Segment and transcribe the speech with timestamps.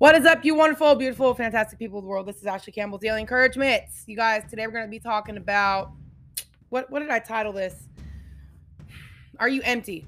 [0.00, 2.26] What is up, you wonderful, beautiful, fantastic people of the world?
[2.26, 3.82] This is Ashley Campbell Daily Encouragement.
[4.06, 5.92] You guys, today we're going to be talking about
[6.70, 7.74] what what did I title this?
[9.38, 10.06] Are you empty?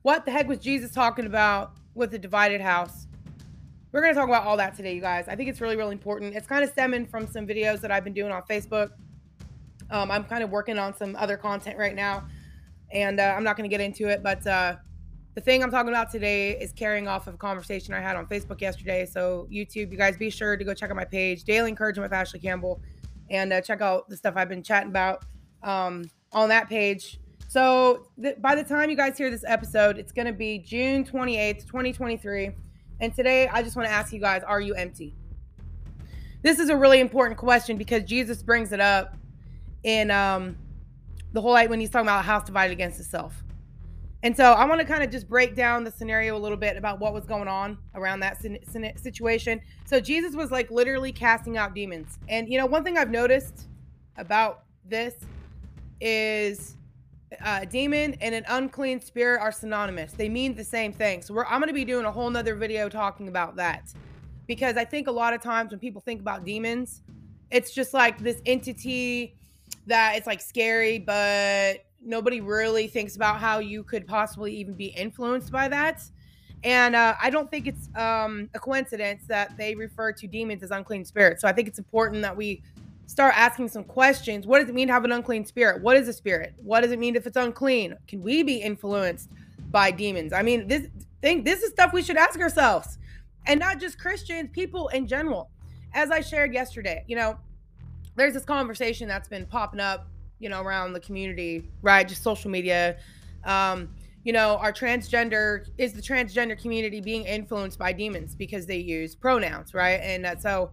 [0.00, 3.08] What the heck was Jesus talking about with the divided house?
[3.92, 5.28] We're going to talk about all that today, you guys.
[5.28, 6.34] I think it's really, really important.
[6.34, 8.92] It's kind of stemming from some videos that I've been doing on Facebook.
[9.90, 12.26] Um, I'm kind of working on some other content right now,
[12.90, 14.76] and uh, I'm not going to get into it, but uh,
[15.34, 18.26] the thing I'm talking about today is carrying off of a conversation I had on
[18.26, 19.06] Facebook yesterday.
[19.06, 22.18] So, YouTube, you guys be sure to go check out my page, Daily Encouragement with
[22.18, 22.80] Ashley Campbell,
[23.30, 25.24] and uh, check out the stuff I've been chatting about
[25.62, 27.20] um, on that page.
[27.48, 31.04] So, th- by the time you guys hear this episode, it's going to be June
[31.04, 32.50] 28th, 2023.
[33.00, 35.14] And today, I just want to ask you guys are you empty?
[36.42, 39.16] This is a really important question because Jesus brings it up
[39.82, 40.56] in um,
[41.32, 43.44] the whole light when he's talking about a house divided against itself.
[44.24, 46.76] And so I want to kind of just break down the scenario a little bit
[46.76, 48.42] about what was going on around that
[48.96, 49.60] situation.
[49.84, 52.18] So Jesus was like literally casting out demons.
[52.28, 53.68] And you know, one thing I've noticed
[54.16, 55.14] about this
[56.00, 56.76] is
[57.44, 60.12] a demon and an unclean spirit are synonymous.
[60.12, 61.22] They mean the same thing.
[61.22, 63.92] So I'm going to be doing a whole nother video talking about that.
[64.48, 67.02] Because I think a lot of times when people think about demons,
[67.50, 69.36] it's just like this entity
[69.86, 74.86] that it's like scary, but nobody really thinks about how you could possibly even be
[74.86, 76.02] influenced by that.
[76.64, 80.72] And uh, I don't think it's um, a coincidence that they refer to demons as
[80.72, 81.42] unclean spirits.
[81.42, 82.62] So I think it's important that we
[83.06, 84.46] start asking some questions.
[84.46, 85.80] What does it mean to have an unclean spirit?
[85.82, 86.54] What is a spirit?
[86.56, 87.94] What does it mean if it's unclean?
[88.08, 89.30] Can we be influenced
[89.70, 90.32] by demons?
[90.32, 90.88] I mean, this
[91.22, 92.98] thing, this is stuff we should ask ourselves,
[93.46, 95.50] and not just Christians, people in general.
[95.94, 97.38] As I shared yesterday, you know,
[98.16, 102.06] there's this conversation that's been popping up you know, around the community, right?
[102.06, 102.96] Just social media.
[103.44, 103.88] Um,
[104.24, 109.14] you know, our transgender is the transgender community being influenced by demons because they use
[109.14, 110.00] pronouns, right?
[110.02, 110.70] And uh, so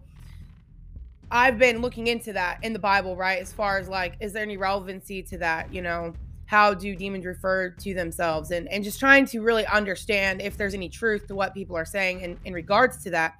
[1.30, 3.40] I've been looking into that in the Bible, right?
[3.40, 5.72] As far as like, is there any relevancy to that?
[5.72, 6.12] You know,
[6.46, 8.50] how do demons refer to themselves?
[8.50, 11.84] And and just trying to really understand if there's any truth to what people are
[11.84, 13.34] saying in, in regards to that.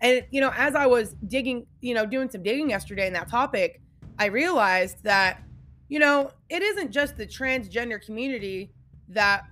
[0.00, 3.28] And you know, as I was digging, you know, doing some digging yesterday in that
[3.28, 3.80] topic,
[4.18, 5.42] I realized that
[5.92, 8.72] you know, it isn't just the transgender community
[9.08, 9.44] that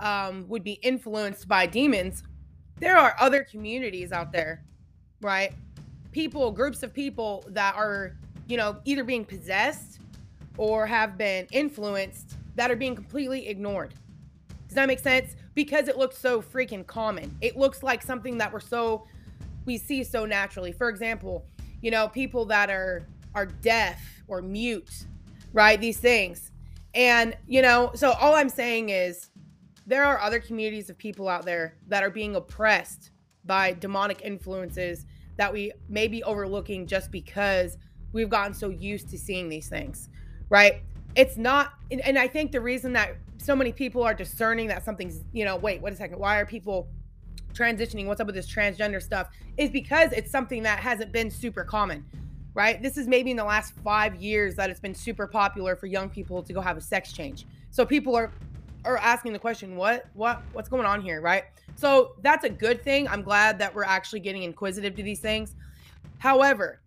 [0.00, 2.24] um, would be influenced by demons.
[2.80, 4.64] There are other communities out there,
[5.20, 5.52] right?
[6.10, 8.16] People, groups of people that are,
[8.48, 10.00] you know, either being possessed
[10.58, 13.94] or have been influenced that are being completely ignored.
[14.66, 15.36] Does that make sense?
[15.54, 17.32] Because it looks so freaking common.
[17.40, 19.06] It looks like something that we're so
[19.64, 20.72] we see so naturally.
[20.72, 21.46] For example,
[21.82, 23.06] you know, people that are
[23.36, 25.06] are deaf or mute
[25.54, 25.80] right?
[25.80, 26.50] These things.
[26.94, 29.30] And, you know, so all I'm saying is
[29.86, 33.10] there are other communities of people out there that are being oppressed
[33.46, 35.06] by demonic influences
[35.36, 37.78] that we may be overlooking just because
[38.12, 40.08] we've gotten so used to seeing these things,
[40.48, 40.82] right?
[41.16, 45.20] It's not, and I think the reason that so many people are discerning that something's,
[45.32, 46.88] you know, wait, wait a second, why are people
[47.52, 48.06] transitioning?
[48.06, 49.28] What's up with this transgender stuff?
[49.56, 52.04] Is because it's something that hasn't been super common
[52.54, 52.80] right?
[52.80, 56.08] This is maybe in the last five years that it's been super popular for young
[56.08, 57.46] people to go have a sex change.
[57.70, 58.30] So people are
[58.84, 61.44] are asking the question, what what what's going on here, right?
[61.74, 63.08] So that's a good thing.
[63.08, 65.54] I'm glad that we're actually getting inquisitive to these things.
[66.18, 66.80] However,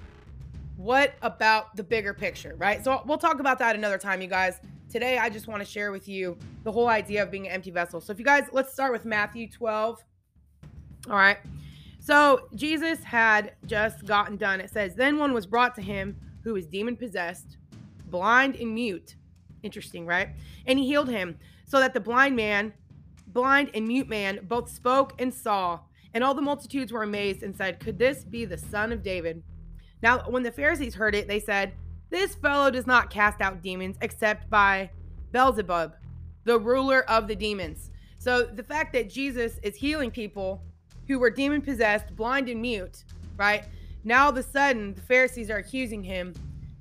[0.78, 2.84] what about the bigger picture, right?
[2.84, 4.60] So we'll talk about that another time, you guys.
[4.90, 7.72] Today, I just want to share with you the whole idea of being an empty
[7.72, 8.00] vessel.
[8.00, 10.02] So if you guys, let's start with Matthew 12.
[11.10, 11.38] All right.
[12.08, 14.62] So Jesus had just gotten done.
[14.62, 17.58] It says, Then one was brought to him who was demon possessed,
[18.06, 19.18] blind and mute.
[19.62, 20.30] Interesting, right?
[20.66, 22.72] And he healed him, so that the blind man,
[23.28, 25.82] blind and mute man, both spoke and saw.
[26.14, 29.44] And all the multitudes were amazed and said, Could this be the son of David?
[30.02, 31.74] Now, when the Pharisees heard it, they said,
[32.10, 34.92] This fellow does not cast out demons except by
[35.34, 35.94] Beelzebub,
[36.46, 37.92] the ruler of the demons.
[38.18, 40.64] So the fact that Jesus is healing people
[41.08, 43.04] who were demon possessed, blind and mute,
[43.38, 43.66] right?
[44.04, 46.34] Now all of a sudden, the Pharisees are accusing him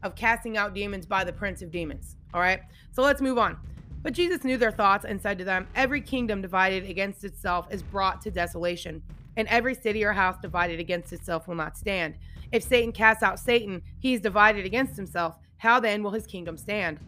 [0.02, 2.16] of casting out demons by the prince of demons.
[2.34, 2.60] All right.
[2.92, 3.56] So let's move on.
[4.02, 7.82] But Jesus knew their thoughts and said to them, Every kingdom divided against itself is
[7.82, 9.02] brought to desolation,
[9.36, 12.14] and every city or house divided against itself will not stand.
[12.52, 15.36] If Satan casts out Satan, he is divided against himself.
[15.58, 17.00] How then will his kingdom stand?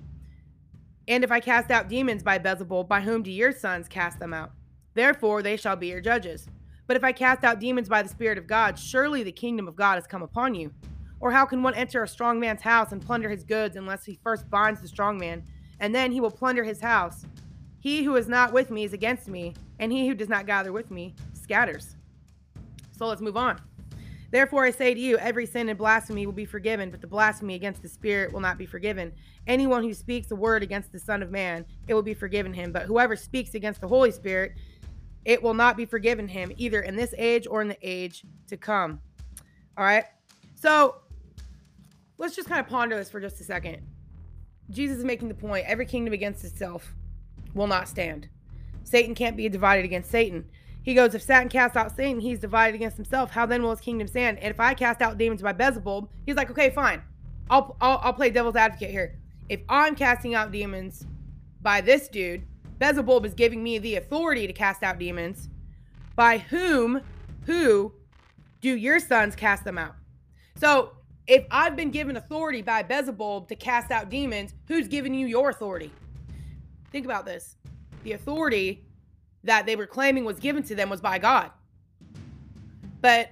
[1.06, 4.34] And if I cast out demons by Beelzebul, by whom do your sons cast them
[4.34, 4.50] out?
[4.94, 6.48] Therefore they shall be your judges.
[6.88, 9.76] But if I cast out demons by the Spirit of God, surely the kingdom of
[9.76, 10.72] God has come upon you.
[11.20, 14.18] Or how can one enter a strong man's house and plunder his goods unless he
[14.24, 15.44] first binds the strong man,
[15.80, 17.26] and then he will plunder his house?
[17.78, 20.72] He who is not with me is against me, and he who does not gather
[20.72, 21.94] with me scatters.
[22.96, 23.60] So let's move on.
[24.30, 27.54] Therefore, I say to you, every sin and blasphemy will be forgiven, but the blasphemy
[27.54, 29.12] against the Spirit will not be forgiven.
[29.46, 32.72] Anyone who speaks a word against the Son of Man, it will be forgiven him.
[32.72, 34.52] But whoever speaks against the Holy Spirit,
[35.28, 38.56] it will not be forgiven him, either in this age or in the age to
[38.56, 38.98] come.
[39.76, 40.04] All right.
[40.54, 41.02] So
[42.16, 43.82] let's just kind of ponder this for just a second.
[44.70, 46.94] Jesus is making the point every kingdom against itself
[47.52, 48.30] will not stand.
[48.84, 50.46] Satan can't be divided against Satan.
[50.82, 53.30] He goes, if Satan casts out Satan, he's divided against himself.
[53.30, 54.38] How then will his kingdom stand?
[54.38, 57.02] And if I cast out demons by Beelzebub, he's like, okay, fine.
[57.50, 59.18] I'll, I'll, I'll play devil's advocate here.
[59.50, 61.04] If I'm casting out demons
[61.60, 62.46] by this dude,
[62.78, 65.48] Beelzebub is giving me the authority to cast out demons.
[66.14, 67.02] By whom,
[67.46, 67.92] who
[68.60, 69.94] do your sons cast them out?
[70.56, 70.92] So
[71.26, 75.50] if I've been given authority by Beelzebub to cast out demons, who's giving you your
[75.50, 75.92] authority?
[76.90, 77.56] Think about this.
[78.02, 78.86] The authority
[79.44, 81.50] that they were claiming was given to them was by God.
[83.00, 83.30] But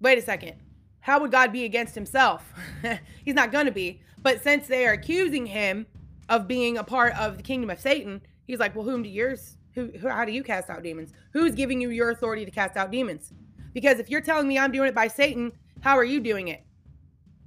[0.00, 0.54] wait a second.
[1.00, 2.52] How would God be against himself?
[3.24, 4.02] He's not going to be.
[4.20, 5.86] But since they are accusing him
[6.28, 9.56] of being a part of the kingdom of Satan, he's like, well, whom do yours?
[9.74, 11.12] Who, who, how do you cast out demons?
[11.32, 13.32] Who's giving you your authority to cast out demons?
[13.74, 16.64] Because if you're telling me I'm doing it by Satan, how are you doing it?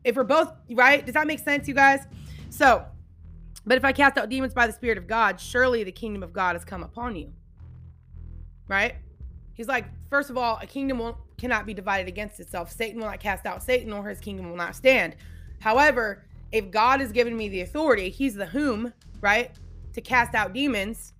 [0.04, 2.06] If we're both right, does that make sense, you guys?
[2.50, 2.86] So,
[3.66, 6.32] but if I cast out demons by the Spirit of God, surely the kingdom of
[6.32, 7.34] God has come upon you.
[8.68, 8.96] Right?
[9.54, 12.72] He's like, first of all, a kingdom will, cannot be divided against itself.
[12.72, 15.16] Satan will not cast out Satan, or his kingdom will not stand.
[15.60, 19.52] However, if God has given me the authority, he's the whom, right,
[19.94, 21.14] to cast out demons,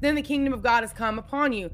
[0.00, 1.70] then the kingdom of God has come upon you.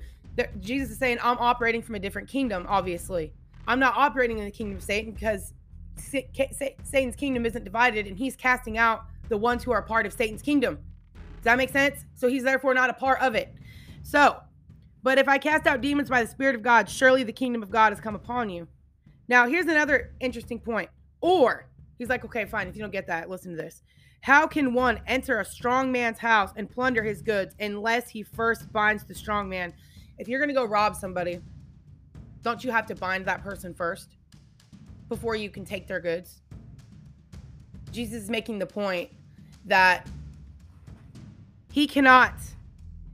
[0.61, 3.33] Jesus is saying, I'm operating from a different kingdom, obviously.
[3.67, 5.53] I'm not operating in the kingdom of Satan because
[5.97, 10.43] Satan's kingdom isn't divided and he's casting out the ones who are part of Satan's
[10.43, 10.79] kingdom.
[11.15, 12.05] Does that make sense?
[12.15, 13.55] So he's therefore not a part of it.
[14.03, 14.39] So,
[15.03, 17.71] but if I cast out demons by the Spirit of God, surely the kingdom of
[17.71, 18.67] God has come upon you.
[19.29, 20.91] Now, here's another interesting point.
[21.21, 21.67] Or,
[22.01, 22.67] he's like, okay, fine.
[22.67, 23.83] If you don't get that, listen to this.
[24.23, 28.73] How can one enter a strong man's house and plunder his goods unless he first
[28.73, 29.75] binds the strong man?
[30.19, 31.41] If you're going to go rob somebody,
[32.43, 34.17] don't you have to bind that person first
[35.11, 36.41] before you can take their goods?
[37.93, 39.11] Jesus is making the point
[39.67, 40.09] that
[41.71, 42.35] he cannot,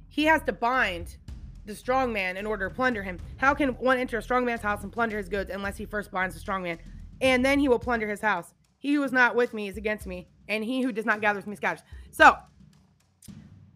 [0.08, 1.16] he has to bind
[1.64, 3.18] the strong man in order to plunder him.
[3.36, 6.12] How can one enter a strong man's house and plunder his goods unless he first
[6.12, 6.78] binds the strong man?
[7.20, 8.54] And then he will plunder his house.
[8.86, 11.40] He who is not with me is against me, and he who does not gather
[11.40, 11.82] with me scatters.
[12.12, 12.36] So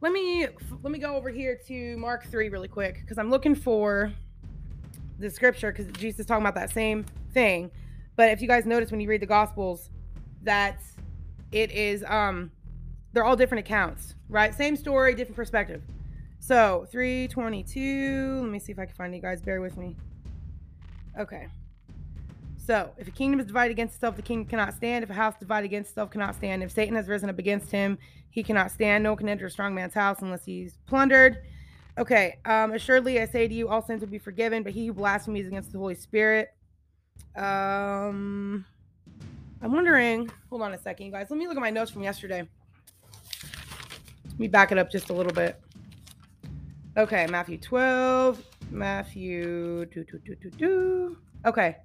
[0.01, 0.47] let me
[0.83, 4.13] let me go over here to Mark 3 really quick because I'm looking for
[5.19, 7.05] the scripture because Jesus is talking about that same
[7.35, 7.73] thing.
[8.15, 9.91] But if you guys notice when you read the gospels
[10.45, 10.81] that
[11.51, 12.53] it is um
[13.13, 14.55] they're all different accounts, right?
[14.55, 15.83] Same story, different perspective.
[16.39, 18.43] So 322.
[18.43, 19.43] Let me see if I can find you guys.
[19.43, 19.97] Bear with me.
[21.19, 21.49] Okay.
[22.67, 25.03] So, if a kingdom is divided against itself, the king cannot stand.
[25.03, 26.63] If a house divided against itself cannot stand.
[26.63, 27.99] If Satan has risen up against him,
[28.31, 29.03] he cannot stand.
[29.03, 31.39] No one can enter a strong man's house unless he's plundered.
[31.99, 32.39] Okay.
[32.45, 35.47] Um, assuredly, I say to you, all sins will be forgiven, but he who blasphemes
[35.47, 36.51] against the Holy Spirit.
[37.37, 38.65] Um,
[39.63, 40.31] I'm wondering.
[40.51, 41.29] Hold on a second, you guys.
[41.31, 42.49] Let me look at my notes from yesterday.
[44.27, 45.61] Let me back it up just a little bit.
[46.97, 49.87] Okay, Matthew 12, Matthew.
[49.87, 51.17] Doo, doo, doo, doo, doo.
[51.47, 51.77] Okay.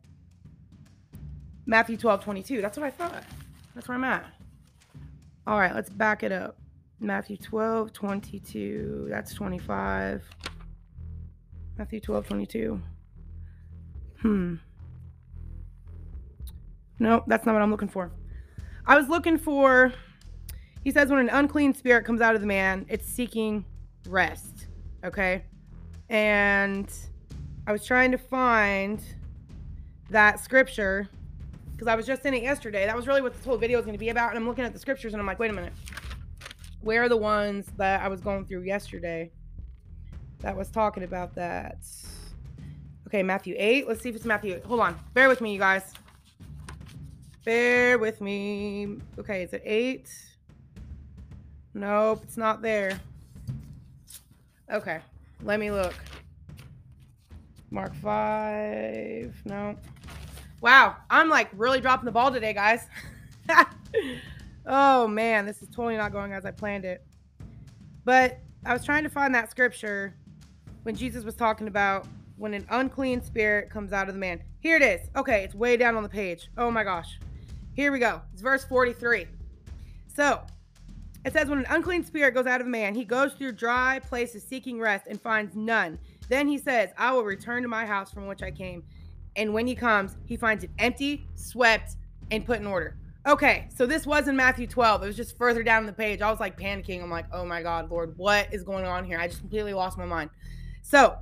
[1.65, 2.61] Matthew 12, 22.
[2.61, 3.23] That's what I thought.
[3.73, 4.25] That's where I'm at.
[5.47, 6.57] All right, let's back it up.
[6.99, 9.07] Matthew 12, 22.
[9.09, 10.23] That's 25.
[11.77, 12.81] Matthew 12, 22.
[14.21, 14.55] Hmm.
[16.99, 18.11] Nope, that's not what I'm looking for.
[18.85, 19.93] I was looking for,
[20.83, 23.65] he says, when an unclean spirit comes out of the man, it's seeking
[24.07, 24.67] rest.
[25.03, 25.43] Okay.
[26.09, 26.91] And
[27.67, 29.01] I was trying to find
[30.09, 31.09] that scripture
[31.75, 32.85] because I was just in it yesterday.
[32.85, 34.29] That was really what this whole video is going to be about.
[34.29, 35.73] And I'm looking at the scriptures and I'm like, wait a minute.
[36.79, 39.31] Where are the ones that I was going through yesterday
[40.39, 41.79] that was talking about that?
[43.07, 43.87] Okay, Matthew 8.
[43.87, 44.65] Let's see if it's Matthew 8.
[44.65, 44.99] Hold on.
[45.13, 45.93] Bear with me, you guys.
[47.43, 48.97] Bear with me.
[49.19, 50.09] Okay, is it 8?
[51.73, 52.97] Nope, it's not there.
[54.71, 54.99] Okay,
[55.43, 55.93] let me look.
[57.69, 59.41] Mark 5.
[59.45, 59.75] No.
[60.61, 62.87] Wow, I'm like really dropping the ball today, guys.
[64.65, 67.05] oh man, this is totally not going as I planned it.
[68.03, 70.15] But I was trying to find that scripture
[70.83, 72.07] when Jesus was talking about
[72.37, 74.41] when an unclean spirit comes out of the man.
[74.59, 75.09] Here it is.
[75.15, 76.49] Okay, it's way down on the page.
[76.57, 77.19] Oh my gosh.
[77.73, 78.21] Here we go.
[78.33, 79.27] It's verse 43.
[80.15, 80.41] So
[81.25, 83.99] it says, When an unclean spirit goes out of a man, he goes through dry
[83.99, 85.99] places seeking rest and finds none.
[86.29, 88.83] Then he says, I will return to my house from which I came.
[89.35, 91.97] And when he comes, he finds it empty, swept,
[92.31, 92.97] and put in order.
[93.27, 95.03] Okay, so this was in Matthew 12.
[95.03, 96.21] It was just further down the page.
[96.21, 97.01] I was like panicking.
[97.01, 99.19] I'm like, oh my God, Lord, what is going on here?
[99.19, 100.29] I just completely lost my mind.
[100.83, 101.17] So,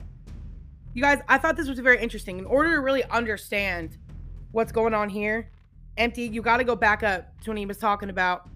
[0.93, 2.39] you guys, I thought this was very interesting.
[2.39, 3.98] In order to really understand
[4.51, 5.50] what's going on here,
[5.98, 8.50] empty, you got to go back up to when he was talking about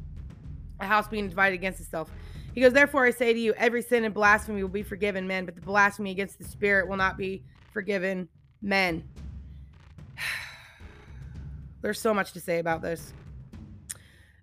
[0.81, 2.11] a house being divided against itself.
[2.53, 5.45] He goes, Therefore, I say to you, every sin and blasphemy will be forgiven men,
[5.45, 8.27] but the blasphemy against the Spirit will not be forgiven
[8.61, 9.03] men.
[11.81, 13.13] There's so much to say about this.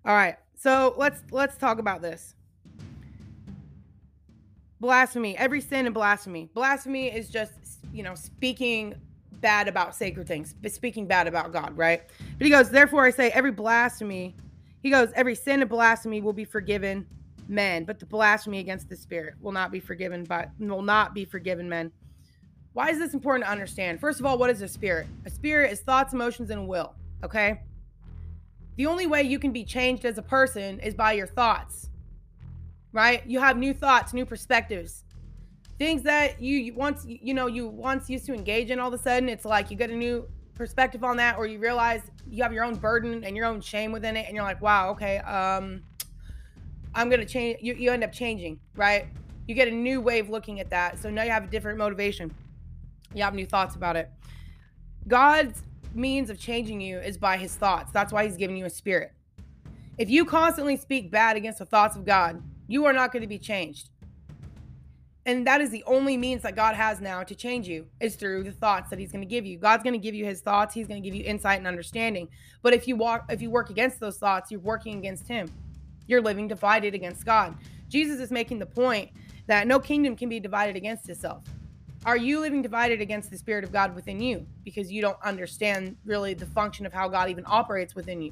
[0.05, 2.35] All right, so let's let's talk about this.
[4.79, 6.49] Blasphemy, every sin and blasphemy.
[6.53, 7.53] Blasphemy is just
[7.91, 8.95] you know speaking
[9.41, 12.01] bad about sacred things, speaking bad about God, right?
[12.37, 14.35] But he goes, therefore I say, every blasphemy.
[14.81, 17.05] He goes, every sin and blasphemy will be forgiven
[17.47, 21.25] men, but the blasphemy against the spirit will not be forgiven by will not be
[21.25, 21.91] forgiven men.
[22.75, 24.01] Why is this important to understand?
[24.01, 25.07] First of all, what is a spirit?
[25.25, 26.93] A spirit is thoughts, emotions, and will.
[27.23, 27.61] Okay.
[28.75, 31.89] The only way you can be changed as a person is by your thoughts.
[32.91, 33.25] Right?
[33.25, 35.05] You have new thoughts, new perspectives.
[35.79, 39.01] Things that you once you know you once used to engage in all of a
[39.01, 42.51] sudden it's like you get a new perspective on that or you realize you have
[42.51, 45.81] your own burden and your own shame within it and you're like, "Wow, okay, um
[46.93, 47.59] I'm to change.
[47.61, 49.07] You, you end up changing, right?
[49.47, 50.99] You get a new way of looking at that.
[50.99, 52.33] So now you have a different motivation.
[53.13, 54.09] You have new thoughts about it.
[55.07, 57.91] God's means of changing you is by his thoughts.
[57.91, 59.13] That's why he's giving you a spirit.
[59.97, 63.27] If you constantly speak bad against the thoughts of God, you are not going to
[63.27, 63.89] be changed.
[65.27, 68.43] And that is the only means that God has now to change you is through
[68.43, 69.57] the thoughts that he's going to give you.
[69.57, 70.73] God's going to give you his thoughts.
[70.73, 72.27] He's going to give you insight and understanding.
[72.61, 75.49] But if you walk if you work against those thoughts, you're working against him.
[76.07, 77.55] You're living divided against God.
[77.89, 79.09] Jesus is making the point
[79.47, 81.43] that no kingdom can be divided against itself.
[82.05, 85.97] Are you living divided against the Spirit of God within you because you don't understand
[86.05, 88.31] really the function of how God even operates within you?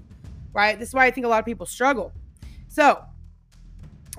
[0.54, 0.78] Right?
[0.78, 2.12] This is why I think a lot of people struggle.
[2.68, 3.04] So,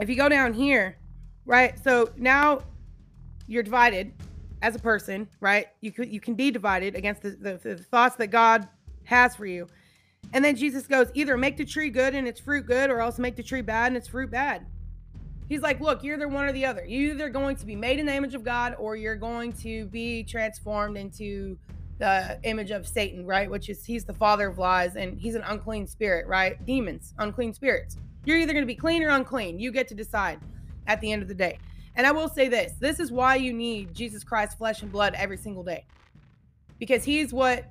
[0.00, 0.98] if you go down here,
[1.46, 1.78] right?
[1.84, 2.62] So now
[3.46, 4.12] you're divided
[4.62, 5.68] as a person, right?
[5.80, 8.68] You could you can be divided against the, the, the thoughts that God
[9.04, 9.68] has for you.
[10.32, 13.18] And then Jesus goes, either make the tree good and its fruit good, or else
[13.18, 14.66] make the tree bad and its fruit bad.
[15.48, 16.84] He's like, look, you're either one or the other.
[16.84, 19.86] You're either going to be made in the image of God, or you're going to
[19.86, 21.58] be transformed into
[21.98, 23.50] the image of Satan, right?
[23.50, 26.64] Which is he's the father of lies and he's an unclean spirit, right?
[26.66, 27.96] Demons, unclean spirits.
[28.24, 29.58] You're either going to be clean or unclean.
[29.58, 30.40] You get to decide
[30.86, 31.58] at the end of the day.
[31.96, 35.14] And I will say this this is why you need Jesus Christ, flesh and blood,
[35.14, 35.86] every single day.
[36.78, 37.70] Because he's what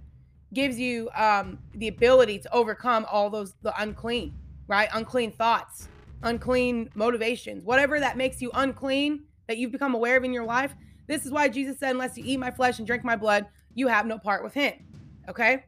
[0.53, 4.33] gives you um, the ability to overcome all those the unclean,
[4.67, 4.87] right?
[4.93, 5.89] Unclean thoughts,
[6.23, 10.73] unclean motivations, whatever that makes you unclean that you've become aware of in your life.
[11.07, 13.87] This is why Jesus said, "Unless you eat my flesh and drink my blood, you
[13.87, 14.73] have no part with Him."
[15.29, 15.65] Okay.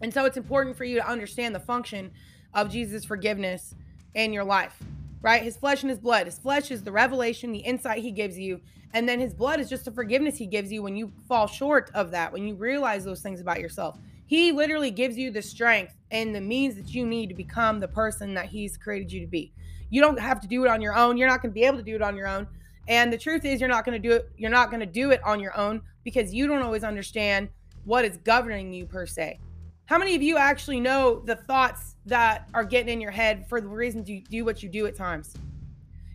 [0.00, 2.12] And so it's important for you to understand the function
[2.54, 3.74] of Jesus' forgiveness
[4.14, 4.82] in your life,
[5.20, 5.42] right?
[5.42, 6.26] His flesh and his blood.
[6.26, 8.60] His flesh is the revelation, the insight he gives you,
[8.92, 11.90] and then his blood is just the forgiveness he gives you when you fall short
[11.94, 13.98] of that, when you realize those things about yourself.
[14.32, 17.88] He literally gives you the strength and the means that you need to become the
[17.88, 19.52] person that he's created you to be.
[19.90, 21.18] You don't have to do it on your own.
[21.18, 22.46] You're not going to be able to do it on your own.
[22.88, 25.10] And the truth is you're not going to do it you're not going to do
[25.10, 27.50] it on your own because you don't always understand
[27.84, 29.38] what is governing you per se.
[29.84, 33.60] How many of you actually know the thoughts that are getting in your head for
[33.60, 35.34] the reasons you do what you do at times?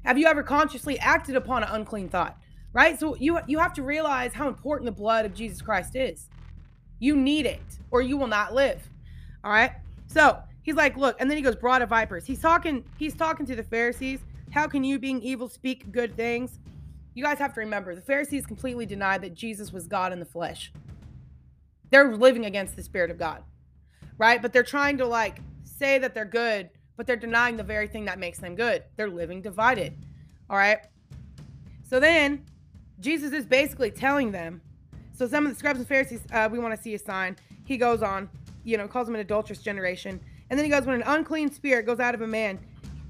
[0.06, 2.36] Have you ever consciously acted upon an unclean thought?
[2.74, 3.00] right?
[3.00, 6.30] So you you have to realize how important the blood of Jesus Christ is.
[7.00, 7.62] You need it,
[7.92, 8.88] or you will not live.
[9.44, 9.72] All right.
[10.08, 12.25] So he's like, look, and then he goes, brood of vipers.
[12.25, 12.84] He's talking.
[12.98, 14.20] He's talking to the Pharisees.
[14.51, 16.60] How can you, being evil, speak good things?
[17.13, 20.25] You guys have to remember, the Pharisees completely denied that Jesus was God in the
[20.25, 20.72] flesh.
[21.89, 23.44] They're living against the Spirit of God,
[24.18, 24.42] right?
[24.42, 28.06] But they're trying to like say that they're good, but they're denying the very thing
[28.06, 28.84] that makes them good.
[28.96, 29.98] They're living divided.
[30.50, 30.80] All right.
[31.89, 32.46] So then
[33.00, 34.62] Jesus is basically telling them.
[35.18, 37.36] So some of the scribes and Pharisees, uh, we want to see a sign.
[37.66, 38.30] He goes on,
[38.64, 40.20] you know, calls them an adulterous generation.
[40.52, 42.60] And then he goes, when an unclean spirit goes out of a man,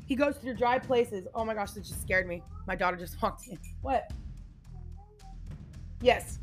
[0.06, 1.28] he goes through dry places.
[1.36, 2.42] Oh my gosh, this just scared me.
[2.66, 3.60] My daughter just walked in.
[3.82, 4.10] What?
[6.00, 6.40] Yes.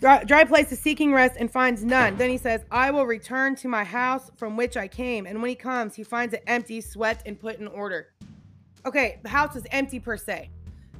[0.00, 2.16] Dry, dry places seeking rest and finds none.
[2.16, 5.26] Then he says, I will return to my house from which I came.
[5.26, 8.08] And when he comes, he finds it empty, swept, and put in order.
[8.84, 10.50] Okay, the house is empty per se.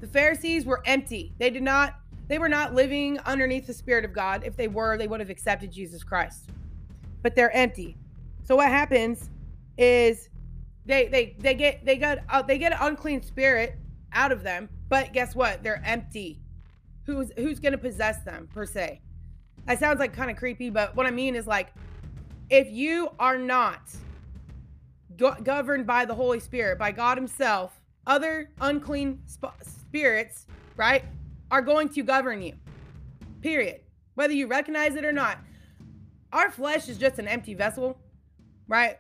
[0.01, 1.33] The Pharisees were empty.
[1.39, 1.97] They did not
[2.29, 4.45] they were not living underneath the spirit of God.
[4.45, 6.51] If they were, they would have accepted Jesus Christ.
[7.23, 7.97] But they're empty.
[8.45, 9.31] So what happens
[9.79, 10.29] is
[10.87, 13.79] they they they get they got uh, they get an unclean spirit
[14.13, 15.63] out of them, but guess what?
[15.63, 16.41] They're empty.
[17.05, 19.01] who's who's going to possess them per se.
[19.67, 21.73] That sounds like kind of creepy, but what I mean is like
[22.51, 23.81] if you are not
[25.17, 31.05] go- governed by the Holy Spirit, by God himself, other unclean sp- spirits, right,
[31.51, 32.55] are going to govern you.
[33.41, 33.81] Period.
[34.15, 35.39] Whether you recognize it or not.
[36.33, 37.99] Our flesh is just an empty vessel,
[38.67, 38.99] right?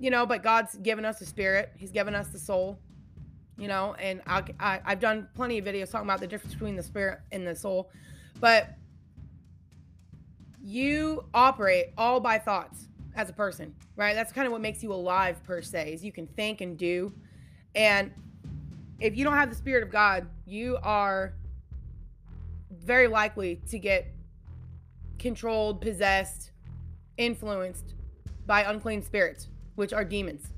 [0.00, 1.72] You know, but God's given us a spirit.
[1.76, 2.78] He's given us the soul
[3.58, 6.76] you know, and I, I, I've done plenty of videos talking about the difference between
[6.76, 7.90] the spirit and the soul,
[8.40, 8.70] but
[10.60, 14.14] you operate all by thoughts as a person, right?
[14.14, 17.12] That's kind of what makes you alive per se, is you can think and do.
[17.74, 18.10] And
[19.00, 21.34] if you don't have the spirit of God, you are
[22.82, 24.06] very likely to get
[25.18, 26.50] controlled, possessed,
[27.16, 27.94] influenced
[28.46, 30.48] by unclean spirits, which are demons.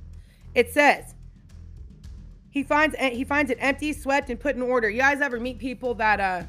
[0.55, 1.15] It says,
[2.51, 4.89] he finds he finds it empty, swept, and put in order.
[4.89, 6.43] You guys ever meet people that uh,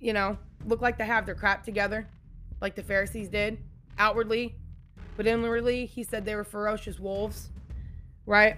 [0.00, 2.08] you know, look like they have their crap together,
[2.60, 3.58] like the Pharisees did,
[3.98, 4.54] outwardly,
[5.16, 7.50] but inwardly, he said they were ferocious wolves,
[8.26, 8.56] right?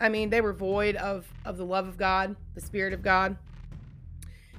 [0.00, 3.36] I mean, they were void of of the love of God, the Spirit of God.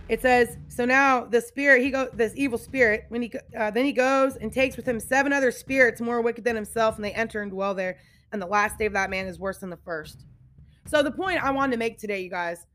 [0.08, 3.86] It says, so now the spirit, he goes, this evil spirit, when he uh, then
[3.86, 7.12] he goes and takes with him seven other spirits more wicked than himself, and they
[7.12, 7.98] enter and dwell there.
[8.32, 10.26] And the last day of that man is worse than the first.
[10.86, 12.68] So the point I wanted to make today, you guys,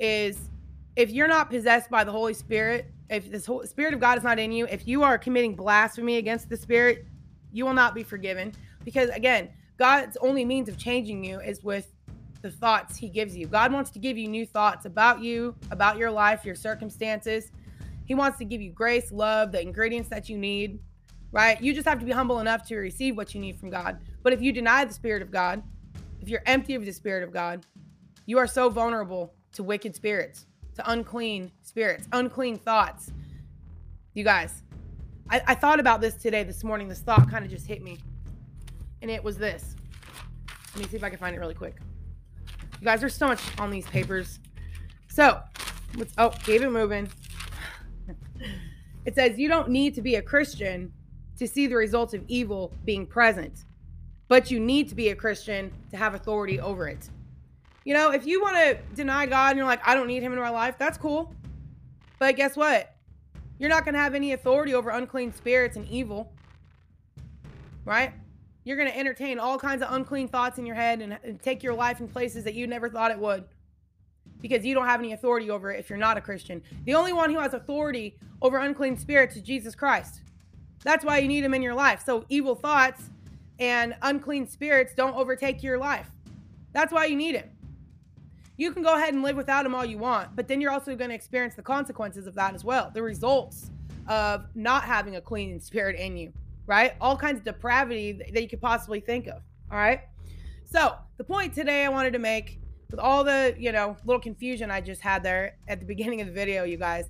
[0.00, 0.50] is
[0.96, 4.38] if you're not possessed by the Holy Spirit, if the Spirit of God is not
[4.38, 7.06] in you, if you are committing blasphemy against the Spirit,
[7.52, 8.52] you will not be forgiven.
[8.84, 11.92] Because again, God's only means of changing you is with
[12.42, 13.46] the thoughts He gives you.
[13.46, 17.50] God wants to give you new thoughts about you, about your life, your circumstances.
[18.04, 20.80] He wants to give you grace, love, the ingredients that you need,
[21.30, 21.60] right?
[21.62, 23.98] You just have to be humble enough to receive what you need from God.
[24.22, 25.62] But if you deny the Spirit of God,
[26.20, 27.64] if you're empty of the Spirit of God,
[28.26, 33.12] you are so vulnerable to wicked spirits, to unclean spirits, unclean thoughts.
[34.14, 34.62] You guys,
[35.30, 36.88] I, I thought about this today, this morning.
[36.88, 37.98] This thought kind of just hit me.
[39.00, 39.74] And it was this.
[40.74, 41.76] Let me see if I can find it really quick.
[42.82, 44.40] You guys, there's so much on these papers.
[45.08, 45.40] So,
[45.96, 47.08] let's, oh, keep it moving.
[49.06, 50.92] it says, You don't need to be a Christian
[51.38, 53.64] to see the results of evil being present
[54.32, 57.10] but you need to be a Christian to have authority over it.
[57.84, 60.32] You know, if you want to deny God and you're like, I don't need him
[60.32, 61.34] in my life, that's cool.
[62.18, 62.96] But guess what?
[63.58, 66.32] You're not going to have any authority over unclean spirits and evil,
[67.84, 68.14] right?
[68.64, 71.62] You're going to entertain all kinds of unclean thoughts in your head and, and take
[71.62, 73.44] your life in places that you never thought it would
[74.40, 76.62] because you don't have any authority over it if you're not a Christian.
[76.84, 80.22] The only one who has authority over unclean spirits is Jesus Christ.
[80.84, 82.02] That's why you need him in your life.
[82.04, 83.10] So evil thoughts
[83.58, 86.10] and unclean spirits don't overtake your life.
[86.72, 87.50] That's why you need him.
[88.56, 90.94] You can go ahead and live without him all you want, but then you're also
[90.94, 92.90] going to experience the consequences of that as well.
[92.92, 93.70] The results
[94.08, 96.32] of not having a clean spirit in you,
[96.66, 96.94] right?
[97.00, 99.42] All kinds of depravity that you could possibly think of.
[99.70, 100.00] All right.
[100.70, 104.70] So, the point today I wanted to make with all the, you know, little confusion
[104.70, 107.08] I just had there at the beginning of the video, you guys,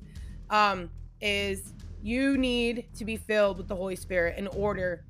[0.51, 5.05] um, is you need to be filled with the Holy Spirit in order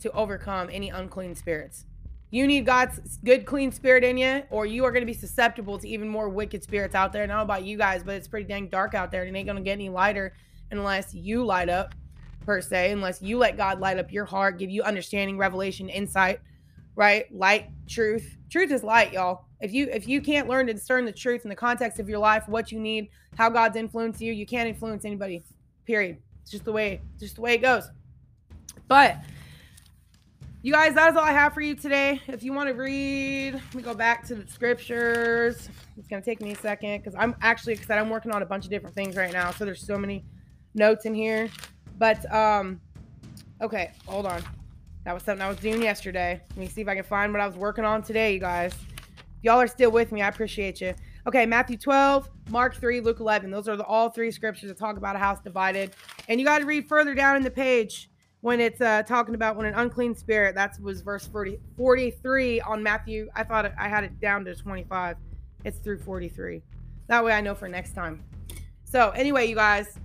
[0.00, 1.84] to overcome any unclean spirits.
[2.30, 5.78] You need God's good, clean spirit in you, or you are going to be susceptible
[5.78, 7.24] to even more wicked spirits out there.
[7.24, 9.22] I don't know about you guys, but it's pretty dang dark out there.
[9.22, 10.32] And it ain't going to get any lighter
[10.70, 11.94] unless you light up,
[12.40, 16.40] per se, unless you let God light up your heart, give you understanding, revelation, insight,
[16.96, 17.32] right?
[17.34, 18.36] Light, truth.
[18.50, 19.44] Truth is light, y'all.
[19.60, 22.18] If you if you can't learn to discern the truth in the context of your
[22.18, 25.42] life, what you need, how God's influenced you, you can't influence anybody.
[25.84, 26.18] Period.
[26.42, 27.90] It's just the way, just the way it goes.
[28.88, 29.18] But
[30.62, 32.20] you guys, that is all I have for you today.
[32.26, 35.70] If you want to read, let me go back to the scriptures.
[35.96, 38.00] It's going to take me a second because I'm actually excited.
[38.00, 39.52] I'm working on a bunch of different things right now.
[39.52, 40.24] So there's so many
[40.74, 41.48] notes in here.
[42.00, 42.80] But, um,
[43.60, 44.42] okay, hold on.
[45.04, 46.40] That was something I was doing yesterday.
[46.48, 48.74] Let me see if I can find what I was working on today, you guys.
[49.42, 50.22] Y'all are still with me.
[50.22, 50.94] I appreciate you.
[51.26, 53.50] Okay, Matthew 12, Mark 3, Luke 11.
[53.50, 55.92] Those are the all three scriptures that talk about a house divided.
[56.28, 58.10] And you got to read further down in the page
[58.40, 62.82] when it's uh, talking about when an unclean spirit that was verse 40, 43 on
[62.82, 65.16] matthew i thought i had it down to 25
[65.64, 66.62] it's through 43
[67.06, 68.24] that way i know for next time
[68.84, 69.99] so anyway you guys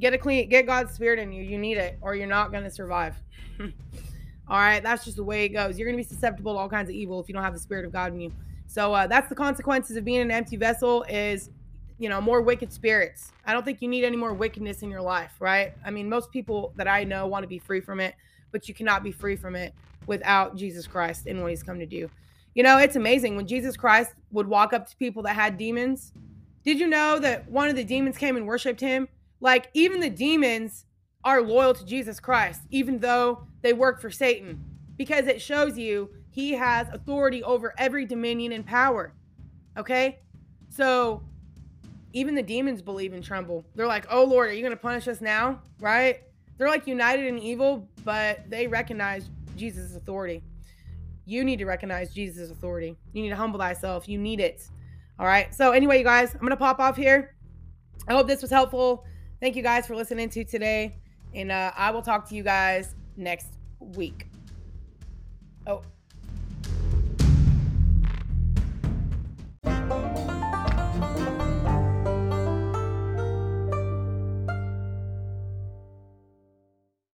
[0.00, 2.64] get a clean get god's spirit in you you need it or you're not going
[2.64, 3.14] to survive
[3.60, 6.68] all right that's just the way it goes you're going to be susceptible to all
[6.68, 8.32] kinds of evil if you don't have the spirit of god in you
[8.66, 11.50] so uh, that's the consequences of being an empty vessel is
[11.98, 13.32] you know, more wicked spirits.
[13.44, 15.72] I don't think you need any more wickedness in your life, right?
[15.84, 18.14] I mean, most people that I know want to be free from it,
[18.52, 19.74] but you cannot be free from it
[20.06, 22.10] without Jesus Christ and what he's come to do.
[22.54, 26.12] You know, it's amazing when Jesus Christ would walk up to people that had demons,
[26.64, 29.08] Did you know that one of the demons came and worshiped him?
[29.40, 30.86] Like, even the demons
[31.24, 34.62] are loyal to Jesus Christ, even though they work for Satan,
[34.96, 39.12] because it shows you he has authority over every dominion and power.
[39.76, 40.20] Okay?
[40.68, 41.22] So,
[42.12, 43.64] even the demons believe and tremble.
[43.74, 45.60] They're like, oh Lord, are you going to punish us now?
[45.80, 46.22] Right?
[46.56, 50.42] They're like united in evil, but they recognize Jesus' authority.
[51.26, 52.96] You need to recognize Jesus' authority.
[53.12, 54.08] You need to humble thyself.
[54.08, 54.66] You need it.
[55.18, 55.52] All right.
[55.54, 57.34] So, anyway, you guys, I'm going to pop off here.
[58.06, 59.04] I hope this was helpful.
[59.40, 60.96] Thank you guys for listening to today.
[61.34, 64.26] And uh, I will talk to you guys next week.